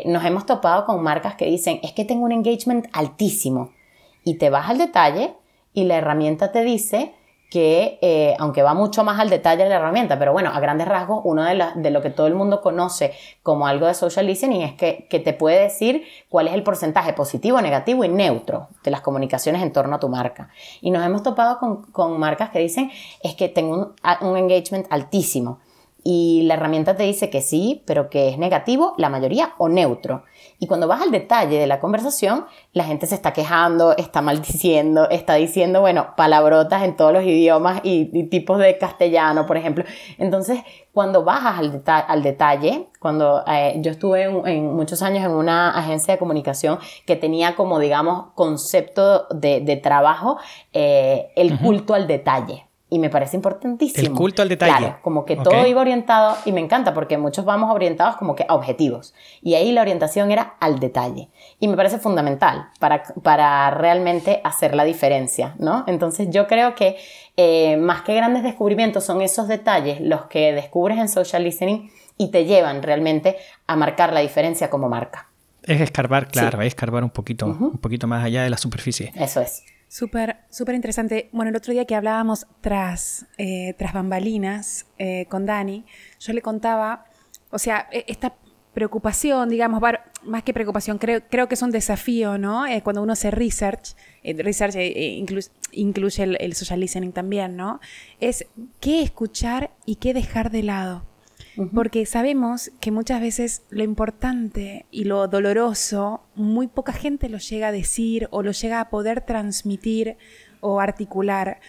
[0.06, 3.72] nos hemos topado con marcas que dicen, es que tengo un engagement altísimo.
[4.24, 5.34] Y te vas al detalle
[5.74, 7.12] y la herramienta te dice,
[7.52, 10.88] que, eh, aunque va mucho más al detalle de la herramienta, pero bueno, a grandes
[10.88, 13.12] rasgos, uno de, lo que todo el mundo conoce
[13.42, 17.60] como algo de social listening es que, te puede decir cuál es el porcentaje positivo,
[17.60, 20.48] negativo y neutro de las comunicaciones en torno a tu marca.
[20.80, 21.58] Y nos hemos topado
[21.92, 22.90] con, marcas que dicen,
[23.22, 25.60] es que tengo un engagement altísimo.
[26.02, 30.24] y la herramienta te dice que sí, pero que es negativo, la mayoría, o neutro.
[30.62, 35.10] Y cuando vas al detalle de la conversación, la gente se está quejando, está maldiciendo,
[35.10, 39.82] está diciendo, bueno, palabrotas en todos los idiomas y, tipos de castellano, por ejemplo.
[40.18, 40.60] Entonces,
[40.92, 46.14] cuando bajas al, al detalle, cuando eh, yo estuve en, muchos años en una agencia
[46.14, 50.38] de comunicación que tenía como, digamos, concepto de, trabajo
[50.72, 54.06] eh, el culto al detalle y me parece importantísimo.
[54.06, 54.76] El culto al detalle.
[54.76, 58.44] Claro, como que todo iba orientado, y me encanta porque muchos vamos orientados como que
[58.46, 59.14] a objetivos.
[59.40, 61.30] Y ahí la orientación era al detalle.
[61.58, 65.84] Y me parece fundamental para, para realmente hacer la diferencia, ¿no?
[65.86, 66.98] Entonces yo creo que
[67.38, 72.30] eh, más que grandes descubrimientos son esos detalles los que descubres en social listening y
[72.30, 75.28] te llevan realmente a marcar la diferencia como marca.
[75.62, 79.12] Es escarbar, claro, es escarbar un poquito, un poquito más allá de la superficie.
[79.16, 79.62] Eso es.
[79.92, 81.28] Súper, súper interesante.
[81.32, 85.84] Bueno, el otro día que hablábamos tras, eh, tras bambalinas eh, con Dani,
[86.18, 87.04] yo le contaba,
[87.50, 88.34] o sea, e, esta
[88.72, 89.82] preocupación, digamos,
[90.22, 92.66] más que preocupación, creo, creo que es un desafío, ¿no?
[92.66, 94.76] Eh, cuando uno hace research, research
[95.72, 97.78] incluye el, el, social listening también, ¿no?
[98.18, 98.46] Es
[98.80, 101.11] qué escuchar y qué dejar de lado.
[101.74, 107.68] Porque sabemos que muchas veces lo importante y lo doloroso, muy poca gente lo llega
[107.68, 110.16] a decir o lo llega a poder transmitir
[110.60, 111.60] o articular.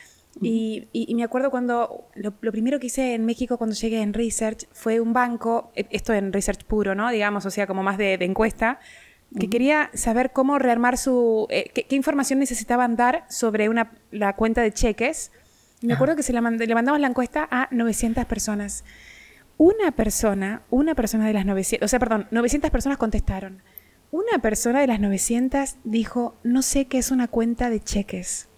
[0.42, 5.00] y, me acuerdo cuando lo, primero que hice en México cuando llegué en Research fue
[5.00, 7.12] un banco, e, esto en Research puro, ¿no?
[7.12, 8.80] Digamos, o sea, como más de, encuesta,
[9.38, 11.48] que quería saber cómo rearmar su...
[11.50, 15.32] Eh, qué, información necesitaban dar sobre una, la cuenta de cheques.
[15.82, 18.84] me acuerdo que se le mandamos la encuesta a 900 personas.
[19.64, 23.62] Una persona, una persona de las 900, o sea, perdón, 900 personas contestaron.
[24.12, 28.50] Una persona de las 900 dijo, no sé qué es una cuenta de cheques.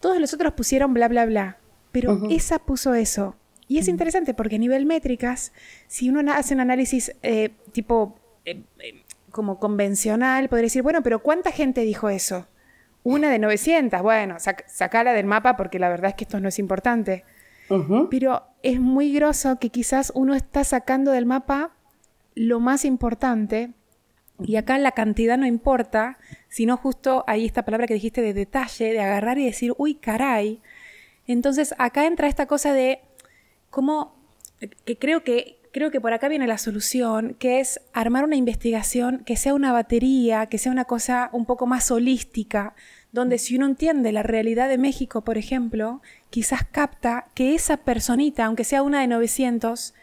[0.00, 1.58] Todos los otros pusieron bla, bla, bla,
[1.92, 3.36] pero esa puso eso.
[3.68, 5.52] Y es interesante porque a nivel métricas,
[5.86, 11.22] si uno hace un análisis eh, tipo eh, eh, como convencional, podría decir, bueno, pero
[11.22, 12.48] ¿cuánta gente dijo eso?
[13.04, 16.58] Una de 900, bueno, sacala del mapa porque la verdad es que esto no es
[16.58, 17.22] importante.
[18.10, 21.72] Pero es muy groso que quizás uno está sacando del mapa
[22.34, 23.72] lo más importante
[24.42, 28.92] y acá la cantidad no importa, sino justo ahí esta palabra que dijiste de detalle,
[28.92, 30.60] de agarrar y decir, uy, caray.
[31.26, 33.00] Entonces acá entra esta cosa de
[33.70, 34.16] cómo,
[34.84, 39.22] que creo que, creo que por acá viene la solución, que es armar una investigación
[39.24, 42.74] que sea una batería, que sea una cosa un poco más holística,
[43.14, 48.44] donde si uno entiende la realidad de México, por ejemplo, quizás capta que esa personita,
[48.44, 49.94] aunque sea una de 900,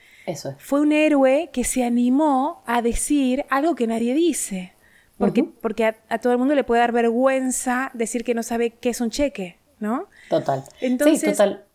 [0.57, 4.71] fue un héroe que se animó a decir algo que nadie dice.
[5.17, 8.89] Porque, porque a, todo el mundo le puede dar vergüenza decir que no sabe qué
[8.89, 10.07] es un cheque, ¿no?
[10.29, 10.63] Total.
[10.79, 11.65] Entonces, sí, total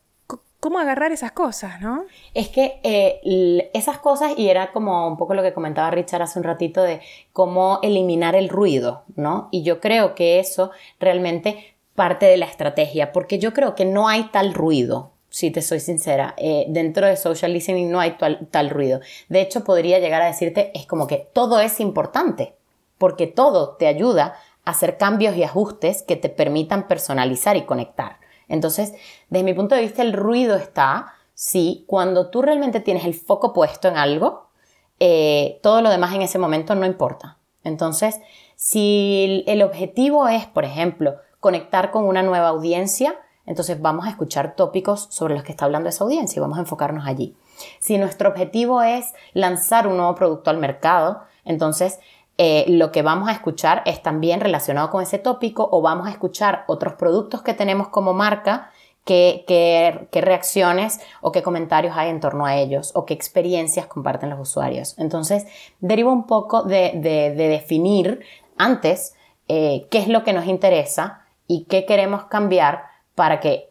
[0.67, 2.07] cómo agarrar esas cosas, ¿no?
[2.35, 6.41] Es que eh, esas cosas, y era como un poco lo que comentaba Richard hace
[6.41, 7.01] un ratito de
[7.33, 9.47] cómo eliminar el ruido, ¿no?
[9.53, 14.09] Y yo creo que eso realmente parte de la estrategia, porque yo creo que no
[14.09, 18.49] hay tal ruido, si te soy sincera, eh, dentro de social listening no hay tal,
[18.51, 18.99] tal ruido.
[19.29, 22.57] De hecho, podría llegar a decirte, es como que todo es importante,
[22.99, 28.26] porque todo te ayuda a hacer cambios y ajustes que te permitan personalizar y conectar.
[28.49, 28.95] Entonces,
[29.29, 33.53] desde mi punto de vista, el ruido está si cuando tú realmente tienes el foco
[33.53, 34.49] puesto en algo,
[35.01, 37.39] eh, todo lo demás en ese momento no importa.
[37.65, 38.21] Entonces,
[38.55, 44.57] si el objetivo es, por ejemplo, conectar con una nueva audiencia, entonces vamos a escuchar
[44.57, 47.37] tópicos sobre los que está hablando esa audiencia y vamos a enfocarnos allí.
[47.79, 52.01] Si nuestro objetivo es lanzar un nuevo producto al mercado, entonces
[52.39, 56.11] eh, lo que vamos a escuchar es también relacionado con ese tópico o vamos a
[56.11, 58.71] escuchar otros productos que tenemos como marca,
[59.07, 64.29] qué, qué, reacciones o qué comentarios hay en torno a ellos o qué experiencias comparten
[64.29, 64.99] los usuarios.
[64.99, 65.47] Entonces,
[65.81, 66.93] deriva un poco de,
[67.37, 68.21] definir
[68.59, 69.15] antes
[69.49, 72.83] eh, qué es lo que nos interesa y qué queremos cambiar
[73.15, 73.71] para que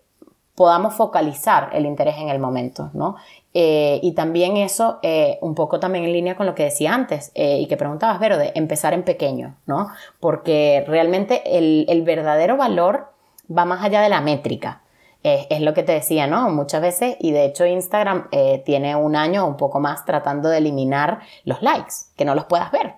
[0.55, 3.17] podamos focalizar el interés en el momento, ¿no?
[3.57, 7.31] Eh, y también eso, eh, un poco también en línea con lo que decía antes
[7.35, 9.87] eh, y que preguntabas, Vero, de empezar en pequeño, ¿no?
[10.19, 13.13] Porque realmente el, el verdadero valor
[13.49, 14.81] va más allá de la métrica.
[15.23, 16.49] es lo que te decía, ¿no?
[16.49, 18.29] Muchas veces, y de hecho Instagram
[18.63, 22.45] tiene un año o un poco más tratando de eliminar los likes, que no los
[22.45, 22.95] puedas ver.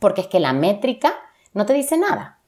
[0.00, 1.12] Porque es que la métrica
[1.52, 2.38] no te dice nada.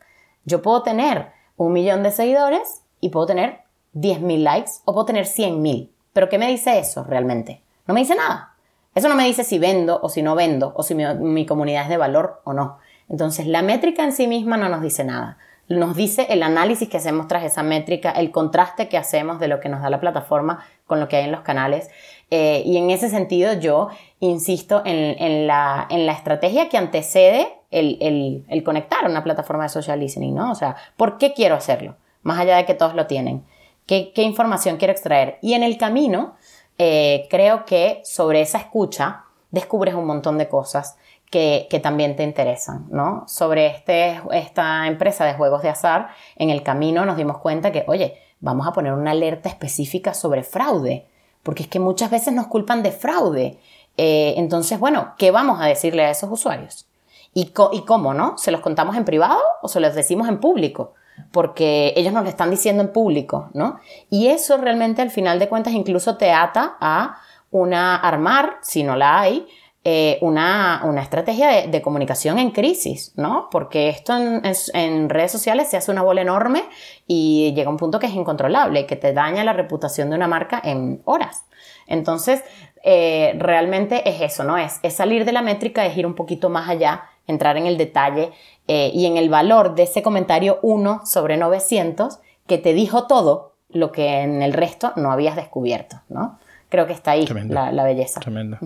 [0.44, 3.60] Yo puedo tener un millón de seguidores y puedo tener
[3.94, 7.62] 10.000 likes o puedo tener 100.000 pero ¿qué me dice eso realmente?
[7.86, 8.56] No me dice nada.
[8.92, 11.88] Eso no me dice si vendo o si no vendo, o si mi, comunidad es
[11.88, 12.78] de valor o no.
[13.08, 15.38] Entonces, la métrica en sí misma no nos dice nada.
[15.68, 19.60] Nos dice el análisis que hacemos tras esa métrica, el contraste que hacemos de lo
[19.60, 21.88] que nos da la plataforma con lo que hay en los canales.
[22.32, 29.08] Eh, y en ese sentido yo insisto en, la, estrategia que antecede el, conectar a
[29.08, 30.50] una plataforma de social listening, ¿no?
[30.50, 31.94] O sea, ¿por qué quiero hacerlo?
[32.22, 33.44] Más allá de que todos lo tienen.
[33.88, 35.38] ¿Qué, información quiero extraer?
[35.40, 36.36] Y en el camino,
[36.76, 40.98] eh, creo que sobre esa escucha descubres un montón de cosas
[41.30, 43.24] que, también te interesan, ¿no?
[43.26, 47.84] Sobre este, esta empresa de juegos de azar, en el camino nos dimos cuenta que,
[47.86, 51.06] oye, vamos a poner una alerta específica sobre fraude,
[51.42, 53.58] porque es que muchas veces nos culpan de fraude.
[53.96, 56.86] Eh, entonces, bueno, ¿qué vamos a decirle a esos usuarios?
[57.32, 58.36] ¿Y, ¿Y cómo, no?
[58.36, 60.92] ¿Se los contamos en privado o se los decimos en público?
[61.32, 63.78] Porque ellos nos lo están diciendo en público, ¿no?
[64.10, 67.18] Y eso realmente al final de cuentas incluso te ata a
[67.50, 69.46] una armar, si no la hay,
[69.84, 73.48] eh, una, estrategia de, comunicación en crisis, ¿no?
[73.50, 76.64] Porque esto en, redes sociales se hace una bola enorme
[77.06, 80.60] y llega un punto que es incontrolable, que te daña la reputación de una marca
[80.62, 81.46] en horas.
[81.86, 82.42] Entonces,
[82.84, 84.58] eh, realmente es eso, ¿no?
[84.58, 87.78] Es, es salir de la métrica, es ir un poquito más allá, entrar en el
[87.78, 88.32] detalle
[88.68, 93.54] eh, y en el valor de ese comentario 1 sobre 900 que te dijo todo
[93.70, 96.38] lo que en el resto no habías descubierto, ¿no?
[96.68, 98.20] Creo que está ahí la, belleza.
[98.20, 98.58] Tremendo,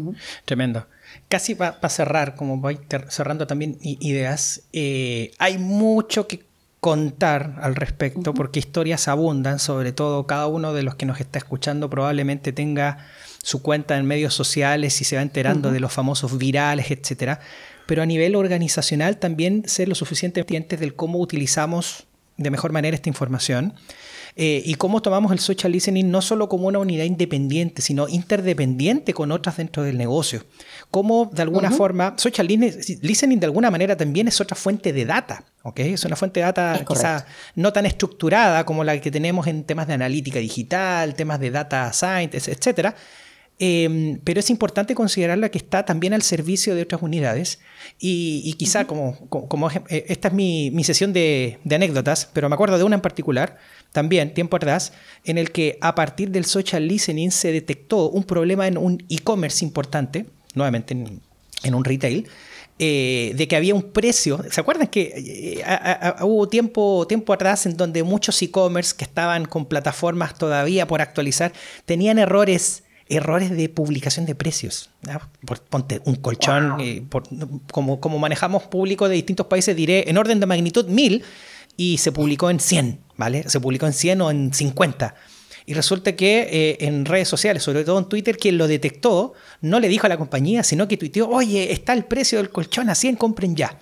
[0.44, 0.86] tremendo.
[1.28, 6.44] Casi para cerrar, como voy cerrando también ideas, eh, hay mucho que
[6.80, 11.38] contar al respecto porque historias abundan, sobre todo cada uno de los que nos está
[11.38, 13.06] escuchando probablemente tenga
[13.40, 17.38] su cuenta en medios sociales y se va enterando de los famosos virales, etcétera.
[17.92, 22.06] Pero a nivel organizacional también ser lo suficientemente conscientes del cómo utilizamos
[22.38, 23.74] de mejor manera esta información
[24.34, 29.12] eh, y cómo tomamos el social listening no solo como una unidad independiente, sino interdependiente
[29.12, 30.42] con otras dentro del negocio.
[30.90, 35.44] Cómo de alguna forma, social listening de alguna manera también es otra fuente de data.
[35.62, 35.92] ¿okay?
[35.92, 37.26] Es una fuente de data quizá
[37.56, 41.92] no tan estructurada como la que tenemos en temas de analítica digital, temas de data
[41.92, 42.96] science, etcétera,
[43.58, 47.60] Em, pero es importante considerarla que está también al servicio de otras unidades
[48.00, 52.84] y, quizá como, como, eh, esta es mi, sesión de, anécdotas, pero me acuerdo de
[52.84, 53.58] una en particular,
[53.92, 54.92] también tiempo atrás,
[55.24, 59.64] en el que a partir del social listening se detectó un problema en un e-commerce
[59.64, 60.94] importante, nuevamente
[61.62, 62.26] en, un retail,
[62.80, 64.42] eh, de que había un precio.
[64.50, 65.64] ¿Se acuerdan que eh,
[66.22, 71.52] hubo tiempo, tiempo atrás en donde muchos e-commerce que estaban con plataformas todavía por actualizar
[71.84, 72.82] tenían errores
[73.16, 74.90] errores de publicación de precios.
[75.68, 77.04] ponte un colchón, eh,
[77.70, 81.22] como, como manejamos público de distintos países, diré en orden de magnitud 1000
[81.76, 83.48] y se publicó en 100, ¿vale?
[83.48, 85.14] Se publicó en 100 o en 50.
[85.64, 89.78] Y resulta que eh, en redes sociales, sobre todo en Twitter, quien lo detectó no
[89.78, 92.94] le dijo a la compañía, sino que tuiteó, oye, está el precio del colchón a
[92.94, 93.78] 100, compren ya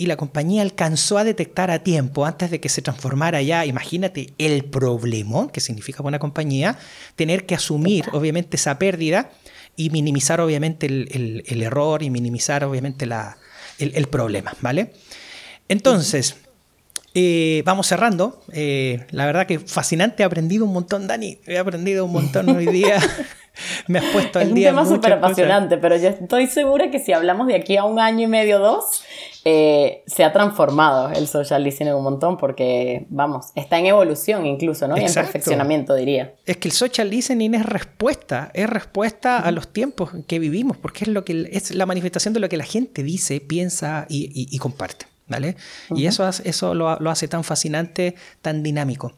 [0.00, 4.32] y la compañía alcanzó a detectar a tiempo antes de que se transformara ya, imagínate
[4.38, 6.78] el problema que significa para una compañía,
[7.16, 9.28] tener que asumir obviamente esa pérdida
[9.76, 13.36] y minimizar obviamente el, error y minimizar obviamente la,
[13.78, 14.94] el, problema, ¿vale?
[15.68, 16.36] Entonces,
[17.12, 18.42] eh, vamos cerrando.
[18.54, 21.40] Eh, la verdad que fascinante, he aprendido un montón, Dani.
[21.46, 23.00] He aprendido un montón hoy día.
[23.86, 24.70] Me has puesto al día.
[24.70, 27.84] Es un tema súper apasionante, pero yo estoy segura que si hablamos de aquí a
[27.84, 29.02] un año y medio, dos,
[29.44, 34.86] eh, se ha transformado el social listening un montón porque, vamos, está en evolución incluso,
[34.86, 34.96] ¿no?
[34.96, 36.34] Y en perfeccionamiento, diría.
[36.46, 41.04] Es que el social listening es respuesta, es respuesta a los tiempos que vivimos, porque
[41.04, 45.06] es, lo que, es la manifestación de lo que la gente dice, piensa y, comparte,
[45.26, 45.56] ¿vale?
[45.94, 49.12] Y eso, eso lo, lo hace tan fascinante, tan dinámico.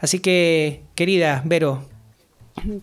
[0.00, 1.88] Así que, querida Vero,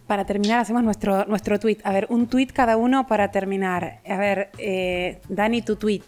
[0.08, 1.78] para terminar, hacemos nuestro, nuestro tweet.
[1.84, 4.02] A ver, un tweet cada uno para terminar.
[4.08, 6.04] A ver, eh, Dani, tu tweet.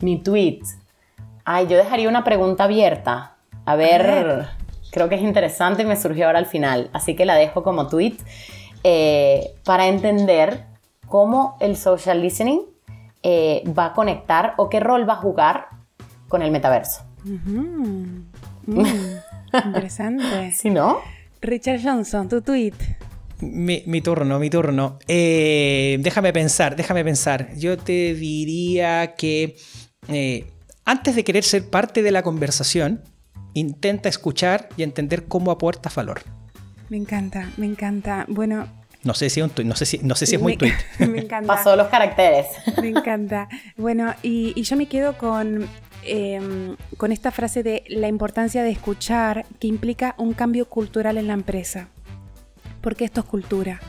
[0.00, 0.60] Mi tweet.
[1.44, 3.36] Ay, yo dejaría una pregunta abierta.
[3.64, 4.46] A ver,
[4.90, 6.90] creo que es interesante y me surgió ahora al final.
[6.92, 8.16] Así que la dejo como tweet
[8.84, 10.64] eh, para entender
[11.06, 12.60] cómo el social listening
[13.22, 15.66] eh, va a conectar o qué rol va a jugar
[16.28, 17.04] con el metaverso.
[17.24, 18.20] Mm,
[19.64, 20.52] interesante.
[20.52, 20.98] ¿Sí, no?
[21.40, 22.74] Richard Johnson, tu tweet.
[23.40, 24.98] Mi, turno, mi turno.
[25.06, 27.54] Eh, déjame pensar, déjame pensar.
[27.56, 29.56] Yo te diría que
[30.08, 30.50] eh,
[30.84, 33.02] antes de querer ser parte de la conversación,
[33.54, 36.22] intenta escuchar y entender cómo aporta valor.
[36.88, 38.24] Me encanta, me encanta.
[38.28, 38.66] Bueno.
[39.04, 40.74] No sé si, no sé si, no sé si es muy tweet.
[40.98, 41.54] Me encanta.
[41.54, 42.46] Pasó los caracteres.
[42.82, 43.48] Me encanta.
[43.76, 45.68] Bueno, y, yo me quedo con,
[46.02, 51.28] em, con esta frase de la importancia de escuchar que implica un cambio cultural en
[51.28, 51.88] la empresa.
[52.80, 53.80] Porque esto es cultura.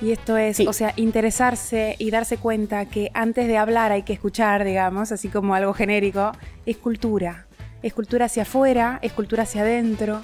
[0.00, 4.12] Y esto es, o sea, interesarse y darse cuenta que antes de hablar hay que
[4.12, 6.32] escuchar, digamos, así como algo genérico,
[6.66, 7.46] es cultura.
[7.82, 10.20] Es cultura hacia afuera, es cultura hacia adentro,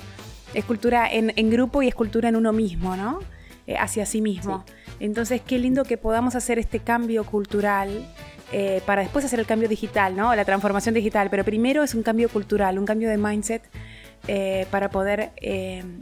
[0.53, 3.20] es cultura en, grupo y es cultura en uno mismo, ¿no?
[3.66, 4.64] eh, hacia sí mismo.
[5.01, 8.07] Entonces, qué lindo que podamos hacer este cambio cultural
[8.53, 10.35] eh, para después hacer el cambio digital, ¿no?
[10.35, 11.29] La transformación digital.
[11.31, 13.62] Pero primero es un cambio cultural, un cambio de mindset
[14.29, 15.33] eh, para poder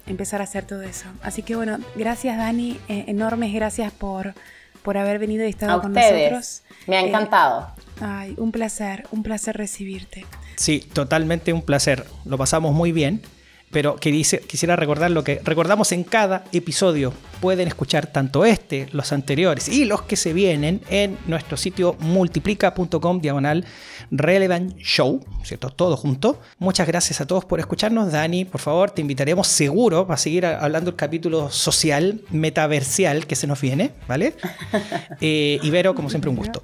[0.07, 1.07] empezar a hacer todo eso.
[1.23, 4.35] Así que bueno, gracias Dani, enormes gracias por,
[4.83, 6.63] por haber venido y estado con nosotros.
[6.87, 7.73] Me ha encantado.
[8.01, 10.25] Ay, un placer, un placer recibirte.
[10.57, 12.07] Sí, totalmente un placer.
[12.25, 13.23] Lo pasamos muy bien
[13.71, 17.13] pero que dice, quisiera recordar lo que recordamos en cada episodio.
[17.41, 23.21] Pueden escuchar tanto este, los anteriores y los que se vienen en nuestro sitio multiplica.com
[23.21, 23.65] diagonal
[24.11, 25.71] relevant show, ¿cierto?
[25.71, 26.41] Todo junto.
[26.59, 28.13] Muchas gracias a todos por escucharnos.
[28.13, 33.47] Dani, por favor, te invitaremos seguro a seguir hablando del capítulo social, metaversial que se
[33.47, 34.35] nos viene, ¿vale?
[35.21, 36.63] eh, Ibero, como siempre, un gusto.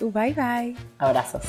[0.00, 0.76] Bye bye.
[0.98, 1.44] Abrazos.